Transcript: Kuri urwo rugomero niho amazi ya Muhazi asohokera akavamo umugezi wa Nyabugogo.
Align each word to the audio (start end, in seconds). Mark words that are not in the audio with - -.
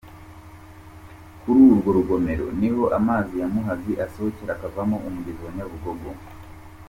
Kuri 1.41 1.59
urwo 1.71 1.89
rugomero 1.97 2.45
niho 2.59 2.83
amazi 2.99 3.33
ya 3.41 3.47
Muhazi 3.53 3.91
asohokera 4.05 4.51
akavamo 4.55 4.97
umugezi 5.07 5.41
wa 5.45 5.53
Nyabugogo. 5.55 6.09